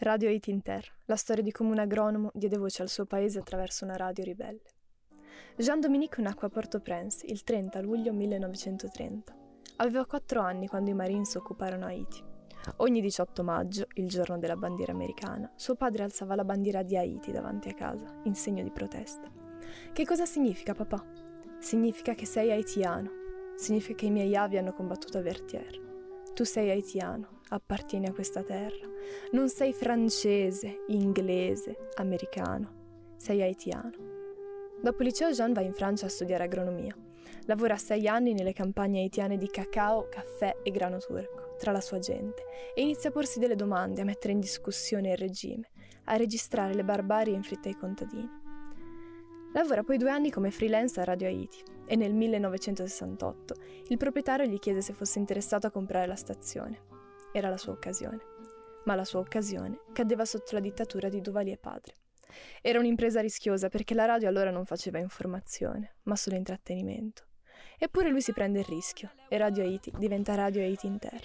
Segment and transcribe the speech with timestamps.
[0.00, 3.84] Radio Haiti Inter, la storia di come un agronomo diede voce al suo paese attraverso
[3.84, 4.62] una radio ribelle.
[5.56, 9.34] Jean-Dominique nacque a Port-au-Prince il 30 luglio 1930.
[9.78, 12.22] Aveva 4 anni quando i Marines occuparono Haiti.
[12.76, 17.32] Ogni 18 maggio, il giorno della bandiera americana, suo padre alzava la bandiera di Haiti
[17.32, 19.28] davanti a casa, in segno di protesta.
[19.92, 21.04] Che cosa significa, papà?
[21.58, 23.10] Significa che sei haitiano.
[23.56, 25.80] Significa che i miei avi hanno combattuto a Vertières.
[26.34, 28.86] Tu sei haitiano, appartieni a questa terra.
[29.32, 33.14] Non sei francese, inglese, americano.
[33.16, 34.16] Sei haitiano.
[34.80, 36.96] Dopo liceo Jean va in Francia a studiare agronomia.
[37.46, 41.98] Lavora sei anni nelle campagne haitiane di cacao, caffè e grano turco, tra la sua
[41.98, 42.44] gente,
[42.74, 45.70] e inizia a porsi delle domande, a mettere in discussione il regime,
[46.04, 48.28] a registrare le barbarie inflitte ai contadini.
[49.54, 53.54] Lavora poi due anni come freelance a Radio Haiti e nel 1968
[53.88, 56.97] il proprietario gli chiese se fosse interessato a comprare la stazione.
[57.32, 58.18] Era la sua occasione.
[58.84, 61.94] Ma la sua occasione cadeva sotto la dittatura di Duvalier padre.
[62.62, 67.24] Era un'impresa rischiosa perché la radio allora non faceva informazione, ma solo intrattenimento.
[67.78, 71.20] Eppure lui si prende il rischio e Radio Haiti diventa Radio Haiti Inter.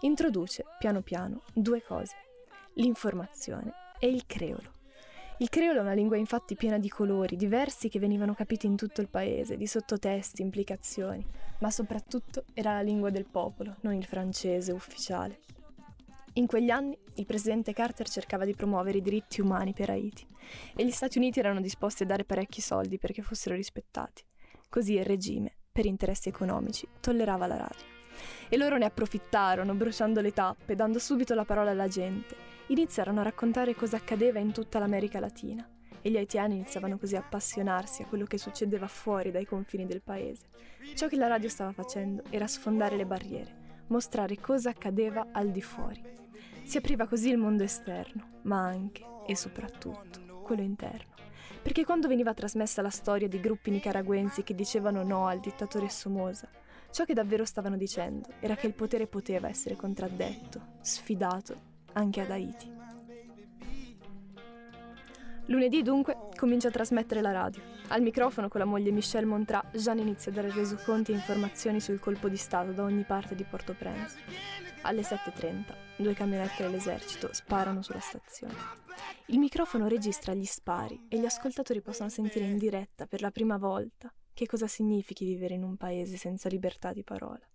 [0.00, 2.16] Introduce, piano piano, due cose,
[2.74, 4.81] l'informazione e il creolo.
[5.38, 9.00] Il creolo è una lingua infatti piena di colori, diversi che venivano capiti in tutto
[9.00, 11.26] il paese, di sottotesti, implicazioni,
[11.58, 15.40] ma soprattutto era la lingua del popolo, non il francese ufficiale.
[16.34, 20.26] In quegli anni il presidente Carter cercava di promuovere i diritti umani per Haiti
[20.74, 24.22] e gli Stati Uniti erano disposti a dare parecchi soldi perché fossero rispettati.
[24.68, 28.01] Così il regime, per interessi economici, tollerava la radio.
[28.48, 33.24] E loro ne approfittarono, bruciando le tappe, dando subito la parola alla gente iniziarono a
[33.24, 35.68] raccontare cosa accadeva in tutta l'America Latina
[36.00, 40.02] e gli haitiani iniziavano così a appassionarsi a quello che succedeva fuori dai confini del
[40.02, 40.46] paese.
[40.94, 45.62] Ciò che la radio stava facendo era sfondare le barriere, mostrare cosa accadeva al di
[45.62, 46.02] fuori.
[46.64, 51.14] Si apriva così il mondo esterno, ma anche e soprattutto quello interno.
[51.62, 56.48] Perché quando veniva trasmessa la storia di gruppi nicaraguensi che dicevano no al dittatore Somoza,
[56.92, 62.30] ciò che davvero stavano dicendo era che il potere poteva essere contraddetto, sfidato anche ad
[62.30, 62.80] Haiti.
[65.46, 67.60] Lunedì dunque comincia a trasmettere la radio.
[67.88, 71.98] Al microfono con la moglie Michelle Montra, Jean inizia a dare resoconti e informazioni sul
[71.98, 74.18] colpo di Stato da ogni parte di Port-au-Prince.
[74.82, 78.54] Alle 7.30 due camionette dell'esercito sparano sulla stazione.
[79.26, 83.56] Il microfono registra gli spari e gli ascoltatori possono sentire in diretta per la prima
[83.56, 87.46] volta che cosa significhi vivere in un paese senza libertà di parola.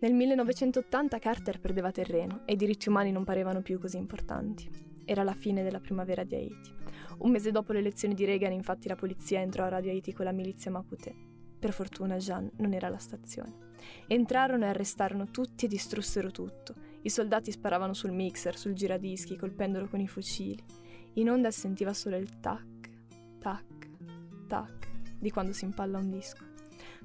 [0.00, 4.70] Nel 1980 Carter perdeva terreno e i diritti umani non parevano più così importanti.
[5.04, 6.72] Era la fine della primavera di Haiti.
[7.18, 10.24] Un mese dopo le elezioni di Reagan, infatti, la polizia entrò a Radio Haiti con
[10.24, 11.12] la milizia Maputé.
[11.58, 13.66] Per fortuna Jean non era alla stazione.
[14.06, 16.74] Entrarono e arrestarono tutti e distrussero tutto.
[17.02, 20.62] I soldati sparavano sul mixer, sul giradischi, colpendolo con i fucili.
[21.14, 22.90] In onda sentiva solo il tac,
[23.40, 23.77] tac,
[24.48, 26.44] tac di quando si impalla un disco.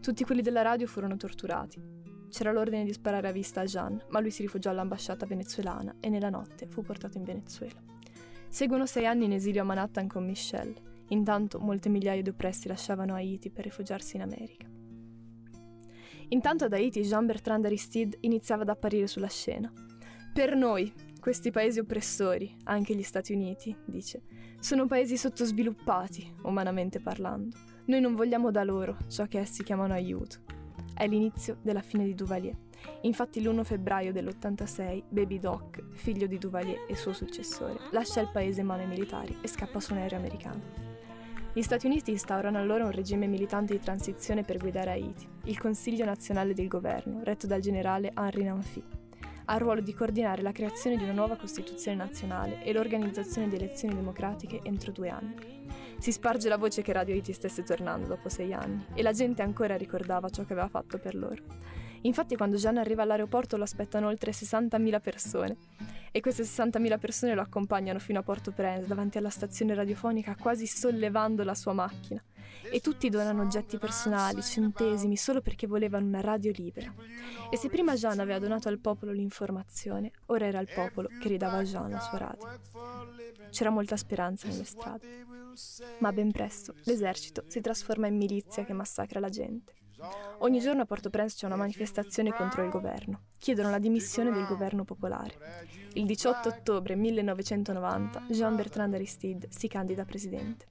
[0.00, 2.00] Tutti quelli della radio furono torturati.
[2.30, 6.08] C'era l'ordine di sparare a vista a Jean, ma lui si rifugiò all'ambasciata venezuelana e
[6.08, 7.80] nella notte fu portato in Venezuela.
[8.48, 10.90] Seguono sei anni in esilio a Manhattan con Michelle.
[11.08, 14.66] Intanto molte migliaia di oppressi lasciavano Haiti per rifugiarsi in America.
[16.28, 19.70] Intanto ad Haiti Jean-Bertrand Aristide iniziava ad apparire sulla scena.
[20.32, 24.22] Per noi, questi paesi oppressori, anche gli Stati Uniti, dice,
[24.62, 27.56] sono paesi sottosviluppati, umanamente parlando.
[27.86, 30.36] Noi non vogliamo da loro ciò che essi chiamano aiuto.
[30.94, 32.56] È l'inizio della fine di Duvalier.
[33.00, 38.60] Infatti l'1 febbraio dell'86 Baby Doc, figlio di Duvalier e suo successore, lascia il paese
[38.60, 40.60] in mano ai militari e scappa su un aereo americano.
[41.52, 46.04] Gli Stati Uniti instaurano allora un regime militante di transizione per guidare Haiti, il Consiglio
[46.04, 49.01] nazionale del governo, retto dal generale Henri Nanfi.
[49.52, 53.56] Ha il ruolo di coordinare la creazione di una nuova Costituzione nazionale e l'organizzazione di
[53.56, 55.66] elezioni democratiche entro due anni.
[55.98, 59.42] Si sparge la voce che Radio Haiti stesse tornando dopo sei anni e la gente
[59.42, 61.42] ancora ricordava ciò che aveva fatto per loro.
[62.00, 65.56] Infatti quando Gian arriva all'aeroporto lo aspettano oltre 60.000 persone
[66.10, 71.44] e queste 60.000 persone lo accompagnano fino a Port-au-Prince davanti alla stazione radiofonica quasi sollevando
[71.44, 72.22] la sua macchina
[72.72, 76.92] e tutti donano oggetti personali, centesimi, solo perché volevano una radio libera.
[77.50, 81.58] E se prima Jean aveva donato al popolo l'informazione, ora era il popolo che ridava
[81.58, 82.60] a Jean la sua radio.
[83.50, 85.26] C'era molta speranza nelle strade.
[85.98, 89.74] Ma ben presto l'esercito si trasforma in milizia che massacra la gente.
[90.38, 93.26] Ogni giorno a Port-au-Prince c'è una manifestazione contro il governo.
[93.38, 95.68] Chiedono la dimissione del governo popolare.
[95.92, 100.70] Il 18 ottobre 1990 Jean-Bertrand Aristide si candida presidente.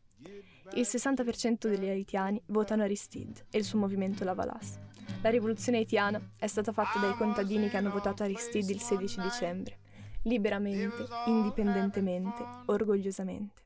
[0.73, 4.89] Il 60% degli haitiani votano Aristide e il suo movimento La Valasse.
[5.21, 9.79] La rivoluzione haitiana è stata fatta dai contadini che hanno votato Aristide il 16 dicembre
[10.23, 13.59] liberamente, indipendentemente, orgogliosamente.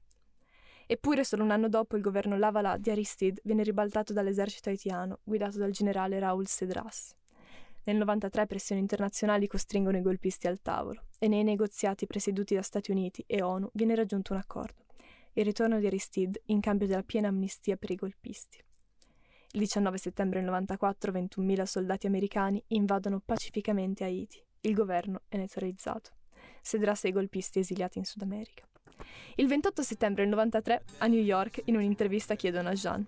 [0.87, 5.57] Eppure solo un anno dopo il governo Lavala di Aristide venne ribaltato dall'esercito haitiano, guidato
[5.57, 7.15] dal generale Raoul Cedras.
[7.85, 12.91] Nel 93 pressioni internazionali costringono i golpisti al tavolo e nei negoziati presieduti da Stati
[12.91, 14.84] Uniti e ONU viene raggiunto un accordo,
[15.37, 18.57] il ritorno di Aristide in cambio della piena amnistia per i golpisti.
[19.51, 24.41] Il 19 settembre del 94 21.000 soldati americani invadono pacificamente Haiti.
[24.61, 26.11] Il governo è neutralizzato.
[26.61, 28.65] Cedras e i golpisti esiliati in Sud America.
[29.35, 33.05] Il 28 settembre del 93, a New York, in un'intervista chiedono a Jean: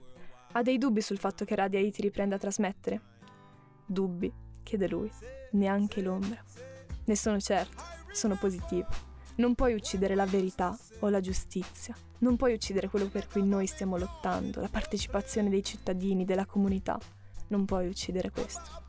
[0.52, 3.02] Ha dei dubbi sul fatto che Radio Haiti riprenda a trasmettere?
[3.86, 4.32] Dubbi,
[4.64, 5.10] chiede lui,
[5.52, 6.44] neanche l'ombra.
[7.06, 8.88] Ne sono certo, sono positivo.
[9.36, 11.96] Non puoi uccidere la verità o la giustizia.
[12.20, 17.00] Non puoi uccidere quello per cui noi stiamo lottando, la partecipazione dei cittadini, della comunità.
[17.50, 18.86] Non puoi uccidere questo.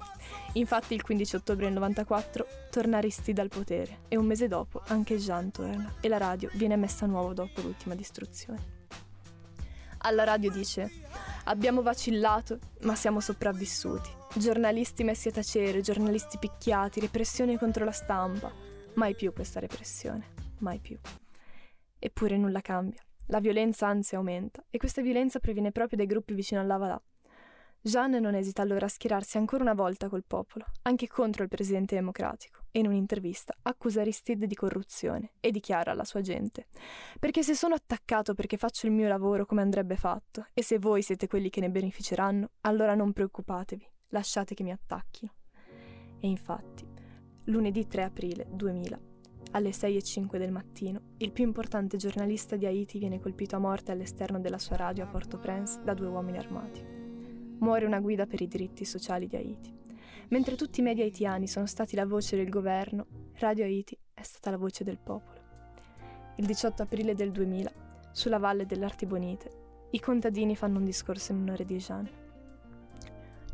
[0.55, 5.17] Infatti il 15 ottobre del 94 torna Aristide al potere e un mese dopo anche
[5.17, 8.77] Jean torna e la radio viene messa a nuovo dopo l'ultima distruzione.
[9.99, 10.91] Alla radio dice
[11.45, 14.11] abbiamo vacillato ma siamo sopravvissuti.
[14.35, 18.51] Giornalisti messi a tacere, giornalisti picchiati, repressione contro la stampa.
[18.95, 20.27] Mai più questa repressione,
[20.59, 20.99] mai più.
[21.99, 23.03] Eppure nulla cambia.
[23.29, 27.01] La violenza anzi aumenta e questa violenza proviene proprio dai gruppi vicino all'Avalà,
[27.81, 31.95] Jeanne non esita allora a schierarsi ancora una volta col popolo, anche contro il presidente
[31.95, 36.67] democratico, e in un'intervista accusa Aristide di corruzione e dichiara alla sua gente:
[37.21, 41.03] Perché se sono attaccato perché faccio il mio lavoro come andrebbe fatto, e se voi
[41.03, 45.33] siete quelli che ne beneficeranno, allora non preoccupatevi, lasciate che mi attacchino.
[46.21, 46.85] E infatti,
[47.45, 48.99] lunedì 3 aprile 2000,
[49.53, 54.41] alle 6.05 del mattino, il più importante giornalista di Haiti viene colpito a morte all'esterno
[54.41, 56.99] della sua radio a Port-au-Prince da due uomini armati
[57.59, 59.77] muore una guida per i diritti sociali di Haiti.
[60.29, 63.06] Mentre tutti i media haitiani sono stati la voce del governo,
[63.39, 65.47] Radio Haiti è stata la voce del popolo.
[66.37, 67.71] Il 18 aprile del 2000,
[68.12, 69.51] sulla valle dell'Artibonite,
[69.91, 72.09] i contadini fanno un discorso in onore di Jean.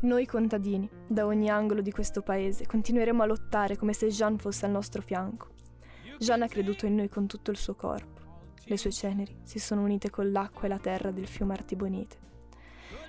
[0.01, 4.65] Noi contadini, da ogni angolo di questo paese, continueremo a lottare come se Jean fosse
[4.65, 5.54] al nostro fianco.
[6.19, 8.21] Jean ha creduto in noi con tutto il suo corpo.
[8.65, 12.23] Le sue ceneri si sono unite con l'acqua e la terra del fiume Artibonite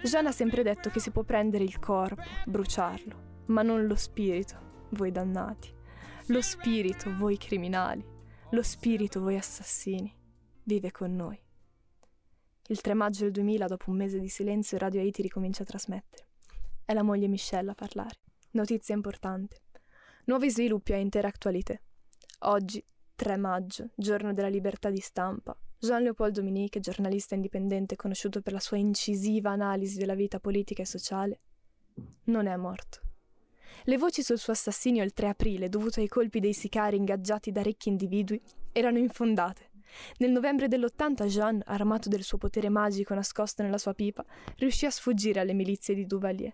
[0.02, 4.86] Jean ha sempre detto che si può prendere il corpo, bruciarlo, ma non lo spirito,
[4.90, 5.74] voi dannati.
[6.26, 8.04] Lo spirito, voi criminali.
[8.50, 10.14] Lo spirito, voi assassini.
[10.64, 11.40] Vive con noi.
[12.68, 16.26] Il 3 maggio del 2000, dopo un mese di silenzio, Radio Haiti ricomincia a trasmettere.
[16.84, 18.20] È la moglie Michelle a parlare.
[18.52, 19.62] Notizia importante.
[20.26, 21.74] Nuovi sviluppi a intera attualità.
[22.40, 22.84] Oggi,
[23.16, 28.76] 3 maggio, giorno della libertà di stampa, Jean-Léopold Dominique, giornalista indipendente conosciuto per la sua
[28.76, 31.40] incisiva analisi della vita politica e sociale,
[32.24, 33.00] non è morto.
[33.84, 37.62] Le voci sul suo assassinio il 3 aprile, dovuto ai colpi dei sicari ingaggiati da
[37.62, 38.40] ricchi individui,
[38.70, 39.70] erano infondate.
[40.18, 44.24] Nel novembre dell'80 Jean, armato del suo potere magico nascosto nella sua pipa,
[44.56, 46.52] riuscì a sfuggire alle milizie di Duvalier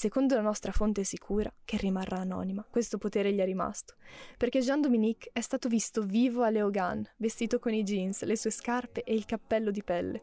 [0.00, 3.96] Secondo la nostra fonte sicura, che rimarrà anonima, questo potere gli è rimasto,
[4.38, 9.02] perché Jean-Dominique è stato visto vivo a Leogan, vestito con i jeans, le sue scarpe
[9.02, 10.22] e il cappello di pelle.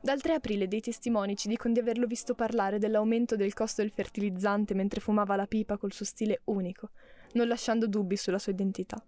[0.00, 3.90] Dal 3 aprile dei testimoni ci dicono di averlo visto parlare dell'aumento del costo del
[3.90, 6.90] fertilizzante mentre fumava la pipa col suo stile unico,
[7.32, 9.04] non lasciando dubbi sulla sua identità.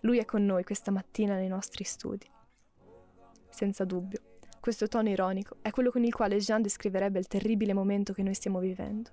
[0.00, 2.26] Lui è con noi questa mattina nei nostri studi.
[3.50, 4.22] Senza dubbio,
[4.68, 8.34] questo tono ironico è quello con il quale Jean descriverebbe il terribile momento che noi
[8.34, 9.08] stiamo vivendo.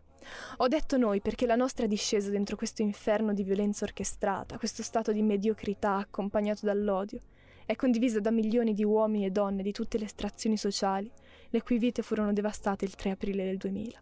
[0.58, 5.14] Ho detto noi perché la nostra discesa dentro questo inferno di violenza orchestrata, questo stato
[5.14, 7.22] di mediocrità accompagnato dall'odio,
[7.66, 11.10] è condivisa da milioni di uomini e donne di tutte le estrazioni sociali,
[11.48, 13.98] le cui vite furono devastate il 3 aprile del 2000.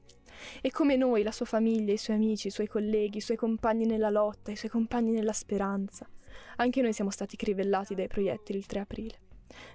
[0.59, 3.85] E come noi, la sua famiglia, i suoi amici, i suoi colleghi, i suoi compagni
[3.85, 6.09] nella lotta, i suoi compagni nella speranza,
[6.55, 9.17] anche noi siamo stati crivellati dai proiettili il 3 aprile.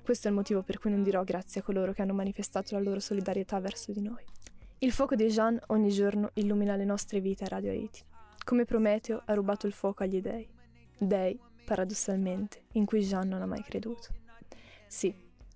[0.03, 2.81] Questo è il motivo per cui non dirò grazie a coloro che hanno manifestato la
[2.81, 4.25] loro solidarietà verso di noi.
[4.79, 8.03] Il fuoco di Jean ogni giorno illumina le nostre vite a Radio Haiti.
[8.45, 10.49] Come Prometeo ha rubato il fuoco agli dei.
[10.97, 14.09] Dei, paradossalmente, in cui Jean non ha mai creduto.
[14.87, 15.15] Sì,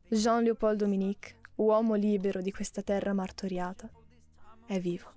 [0.08, 3.88] Jean-Léopold Dominique, uomo libero di questa terra martoriata,
[4.66, 5.10] è vivo.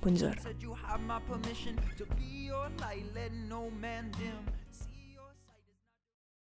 [0.00, 0.42] Buongiorno.